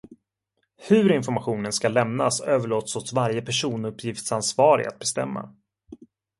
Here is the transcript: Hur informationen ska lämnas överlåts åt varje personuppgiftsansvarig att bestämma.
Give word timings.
Hur 0.77 1.11
informationen 1.11 1.73
ska 1.73 1.87
lämnas 1.89 2.41
överlåts 2.41 2.95
åt 2.95 3.13
varje 3.13 3.41
personuppgiftsansvarig 3.41 4.85
att 4.85 4.99
bestämma. 4.99 5.53